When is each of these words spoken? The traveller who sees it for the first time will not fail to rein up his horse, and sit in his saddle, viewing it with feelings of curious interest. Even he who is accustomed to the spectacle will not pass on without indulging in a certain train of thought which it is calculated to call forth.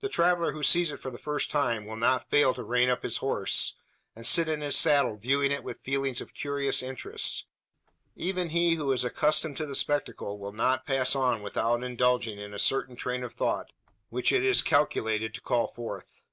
The 0.00 0.08
traveller 0.08 0.50
who 0.50 0.64
sees 0.64 0.90
it 0.90 0.96
for 0.98 1.12
the 1.12 1.16
first 1.16 1.48
time 1.48 1.86
will 1.86 1.94
not 1.94 2.28
fail 2.28 2.52
to 2.54 2.62
rein 2.64 2.88
up 2.88 3.04
his 3.04 3.18
horse, 3.18 3.76
and 4.16 4.26
sit 4.26 4.48
in 4.48 4.62
his 4.62 4.74
saddle, 4.76 5.16
viewing 5.16 5.52
it 5.52 5.62
with 5.62 5.78
feelings 5.78 6.20
of 6.20 6.34
curious 6.34 6.82
interest. 6.82 7.46
Even 8.16 8.48
he 8.48 8.74
who 8.74 8.90
is 8.90 9.04
accustomed 9.04 9.56
to 9.58 9.66
the 9.66 9.76
spectacle 9.76 10.40
will 10.40 10.50
not 10.52 10.86
pass 10.86 11.14
on 11.14 11.40
without 11.40 11.84
indulging 11.84 12.40
in 12.40 12.52
a 12.52 12.58
certain 12.58 12.96
train 12.96 13.22
of 13.22 13.34
thought 13.34 13.70
which 14.08 14.32
it 14.32 14.42
is 14.44 14.60
calculated 14.60 15.34
to 15.34 15.40
call 15.40 15.68
forth. 15.68 16.24